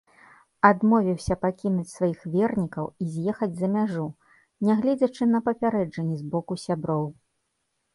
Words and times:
Адмовіўся 0.69 1.37
пакінуць 1.43 1.91
сваіх 1.97 2.25
вернікаў 2.37 2.85
і 3.05 3.11
з'ехаць 3.13 3.51
за 3.63 3.67
мяжу, 3.77 4.09
нягледзячы 4.67 5.23
на 5.39 5.47
папярэджанні 5.53 6.15
са 6.25 6.37
боку 6.37 6.63
сяброў. 6.69 7.11